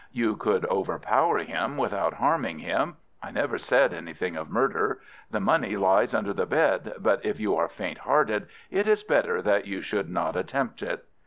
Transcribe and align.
"You 0.11 0.35
could 0.35 0.65
overpower 0.65 1.37
him 1.43 1.77
without 1.77 2.15
harming 2.15 2.57
him. 2.57 2.97
I 3.21 3.29
never 3.29 3.59
said 3.59 3.93
anything 3.93 4.35
of 4.35 4.49
murder. 4.49 4.99
The 5.29 5.39
money 5.39 5.77
lies 5.77 6.15
under 6.15 6.33
the 6.33 6.47
bed. 6.47 6.93
But 6.97 7.23
if 7.23 7.39
you 7.39 7.55
are 7.55 7.69
faint 7.69 7.99
hearted, 7.99 8.47
it 8.71 8.87
is 8.87 9.03
better 9.03 9.43
that 9.43 9.65
you 9.67 9.79
should 9.81 10.09
not 10.09 10.35
attempt 10.35 10.81
it." 10.81 11.05